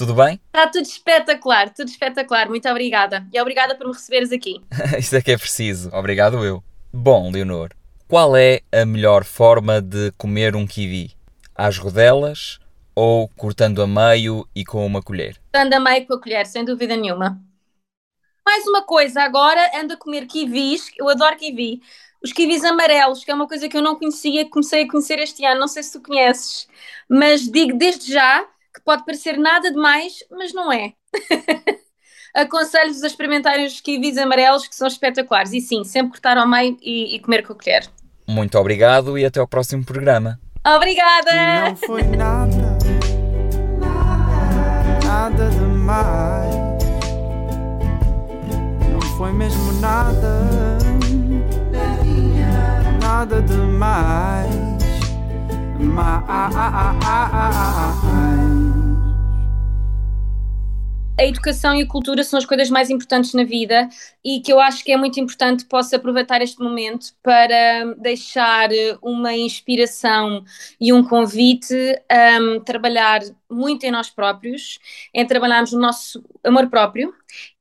Tudo 0.00 0.14
bem? 0.14 0.40
Está 0.48 0.66
tudo 0.66 0.84
espetacular, 0.84 1.70
tudo 1.74 1.88
espetacular. 1.88 2.48
Muito 2.48 2.68
obrigada. 2.68 3.26
E 3.32 3.40
obrigada 3.40 3.74
por 3.74 3.86
me 3.86 3.92
receberes 3.92 4.32
aqui. 4.32 4.60
Isso 4.98 5.14
é 5.14 5.20
que 5.20 5.30
é 5.30 5.36
preciso. 5.36 5.90
Obrigado 5.92 6.42
eu. 6.42 6.62
Bom, 6.92 7.30
Leonor, 7.30 7.70
qual 8.08 8.34
é 8.34 8.62
a 8.72 8.86
melhor 8.86 9.24
forma 9.24 9.80
de 9.80 10.10
comer 10.12 10.56
um 10.56 10.66
kiwi? 10.66 11.12
Às 11.54 11.76
rodelas 11.76 12.58
ou 12.94 13.28
cortando 13.36 13.82
a 13.82 13.86
meio 13.86 14.48
e 14.54 14.64
com 14.64 14.84
uma 14.84 15.02
colher? 15.02 15.36
Anda 15.54 15.78
meio 15.78 16.06
com 16.06 16.14
a 16.14 16.20
colher, 16.20 16.46
sem 16.46 16.64
dúvida 16.64 16.96
nenhuma. 16.96 17.38
Mais 18.44 18.66
uma 18.66 18.82
coisa, 18.82 19.22
agora 19.22 19.60
ando 19.78 19.94
a 19.94 19.96
comer 19.98 20.26
kiwis. 20.26 20.90
Eu 20.98 21.10
adoro 21.10 21.36
kiwi. 21.36 21.82
Os 22.24 22.32
kiwis 22.32 22.64
amarelos, 22.64 23.22
que 23.22 23.30
é 23.30 23.34
uma 23.34 23.46
coisa 23.46 23.68
que 23.68 23.76
eu 23.76 23.82
não 23.82 23.96
conhecia, 23.96 24.48
comecei 24.48 24.84
a 24.84 24.88
conhecer 24.90 25.18
este 25.18 25.44
ano. 25.44 25.60
Não 25.60 25.68
sei 25.68 25.82
se 25.82 25.92
tu 25.92 26.00
conheces, 26.00 26.66
mas 27.08 27.42
digo 27.42 27.76
desde 27.76 28.12
já 28.12 28.46
que 28.74 28.80
pode 28.82 29.04
parecer 29.04 29.36
nada 29.38 29.70
demais, 29.70 30.24
mas 30.30 30.52
não 30.52 30.72
é. 30.72 30.92
Aconselho-vos 32.34 33.02
a 33.02 33.06
experimentarem 33.06 33.66
os 33.66 33.80
kiwis 33.80 34.16
amarelos, 34.16 34.66
que 34.68 34.74
são 34.74 34.86
espetaculares. 34.86 35.52
E 35.52 35.60
sim, 35.60 35.82
sempre 35.84 36.12
cortar 36.12 36.38
ao 36.38 36.46
meio 36.46 36.78
e, 36.80 37.16
e 37.16 37.20
comer 37.20 37.44
com 37.44 37.52
a 37.52 37.56
colher. 37.56 37.88
Muito 38.26 38.56
obrigado 38.56 39.18
e 39.18 39.24
até 39.24 39.40
ao 39.40 39.48
próximo 39.48 39.84
programa. 39.84 40.38
Obrigada! 40.64 41.70
Não 41.70 41.76
foi 41.76 42.02
nada, 42.02 42.78
nada 45.04 45.48
demais. 45.50 46.54
Não 48.92 49.00
foi 49.16 49.32
mesmo 49.32 49.72
nada, 49.80 50.46
nada 53.02 53.42
demais. 53.42 54.70
Mais. 55.80 56.30
A 61.20 61.26
educação 61.26 61.74
e 61.74 61.82
a 61.82 61.86
cultura 61.86 62.24
são 62.24 62.38
as 62.38 62.46
coisas 62.46 62.70
mais 62.70 62.88
importantes 62.88 63.34
na 63.34 63.44
vida 63.44 63.90
e 64.24 64.40
que 64.40 64.50
eu 64.50 64.58
acho 64.58 64.82
que 64.82 64.90
é 64.90 64.96
muito 64.96 65.20
importante 65.20 65.66
posso 65.66 65.94
aproveitar 65.94 66.40
este 66.40 66.58
momento 66.62 67.08
para 67.22 67.94
deixar 67.98 68.70
uma 69.02 69.34
inspiração 69.34 70.42
e 70.80 70.94
um 70.94 71.04
convite 71.04 71.74
a 72.08 72.60
trabalhar 72.64 73.20
muito 73.50 73.84
em 73.84 73.90
nós 73.90 74.08
próprios, 74.08 74.78
em 75.12 75.26
trabalharmos 75.26 75.72
no 75.72 75.80
nosso 75.80 76.24
amor 76.44 76.68
próprio 76.70 77.12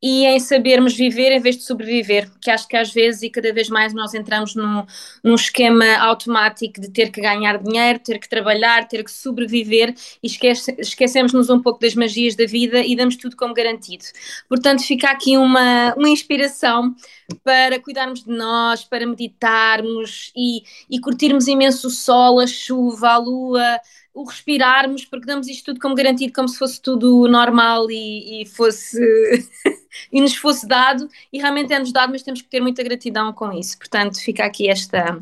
e 0.01 0.25
em 0.25 0.39
sabermos 0.39 0.95
viver 0.95 1.31
em 1.31 1.39
vez 1.39 1.57
de 1.57 1.63
sobreviver, 1.63 2.29
que 2.39 2.49
acho 2.49 2.67
que 2.67 2.77
às 2.77 2.93
vezes 2.93 3.23
e 3.23 3.29
cada 3.29 3.51
vez 3.51 3.69
mais 3.69 3.93
nós 3.93 4.13
entramos 4.13 4.55
num, 4.55 4.85
num 5.23 5.35
esquema 5.35 5.97
automático 5.97 6.79
de 6.79 6.89
ter 6.89 7.11
que 7.11 7.21
ganhar 7.21 7.57
dinheiro, 7.57 7.99
ter 7.99 8.19
que 8.19 8.29
trabalhar, 8.29 8.87
ter 8.87 9.03
que 9.03 9.11
sobreviver 9.11 9.93
e 10.23 10.27
esquece, 10.27 10.75
esquecemos-nos 10.77 11.49
um 11.49 11.59
pouco 11.59 11.79
das 11.79 11.95
magias 11.95 12.35
da 12.35 12.45
vida 12.45 12.81
e 12.81 12.95
damos 12.95 13.15
tudo 13.15 13.35
como 13.49 13.53
garantido. 13.53 14.05
Portanto, 14.47 14.83
fica 14.83 15.09
aqui 15.09 15.37
uma, 15.37 15.93
uma 15.95 16.09
inspiração 16.09 16.95
para 17.43 17.79
cuidarmos 17.79 18.23
de 18.23 18.31
nós, 18.31 18.83
para 18.83 19.05
meditarmos 19.05 20.31
e, 20.35 20.63
e 20.89 20.99
curtirmos 20.99 21.47
imenso 21.47 21.87
o 21.87 21.91
sol, 21.91 22.39
a 22.39 22.47
chuva, 22.47 23.09
a 23.09 23.17
lua, 23.17 23.79
o 24.13 24.23
respirarmos, 24.23 25.05
porque 25.05 25.25
damos 25.25 25.47
isto 25.47 25.65
tudo 25.65 25.79
como 25.79 25.95
garantido, 25.95 26.33
como 26.33 26.47
se 26.47 26.57
fosse 26.57 26.81
tudo 26.81 27.27
normal 27.27 27.89
e, 27.89 28.43
e 28.43 28.45
fosse 28.45 28.99
e 30.11 30.21
nos 30.21 30.35
fosse 30.35 30.67
dado, 30.67 31.09
e 31.31 31.39
realmente 31.39 31.73
é-nos 31.73 31.91
dado, 31.91 32.11
mas 32.11 32.23
temos 32.23 32.41
que 32.41 32.49
ter 32.49 32.61
muita 32.61 32.83
gratidão 32.83 33.33
com 33.33 33.51
isso. 33.51 33.77
Portanto, 33.77 34.19
fica 34.19 34.45
aqui 34.45 34.69
esta, 34.69 35.19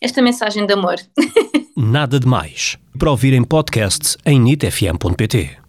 esta 0.00 0.22
mensagem 0.22 0.66
de 0.66 0.72
amor. 0.72 0.96
Nada 1.76 2.20
de 2.20 2.26
Mais. 2.26 2.76
Para 2.98 3.10
ouvir 3.10 3.32
em 3.32 3.42
podcast 3.42 4.16
em 4.26 4.38
nitfm.pt. 4.38 5.59